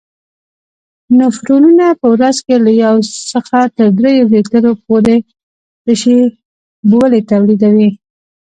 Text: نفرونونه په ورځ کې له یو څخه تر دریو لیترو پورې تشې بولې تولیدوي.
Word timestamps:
نفرونونه 1.19 1.85
په 1.99 2.07
ورځ 2.13 2.37
کې 2.45 2.55
له 2.65 2.71
یو 2.83 2.95
څخه 3.31 3.59
تر 3.75 3.87
دریو 3.97 4.31
لیترو 4.33 4.71
پورې 4.85 5.15
تشې 5.85 6.19
بولې 6.89 7.19
تولیدوي. 7.29 7.89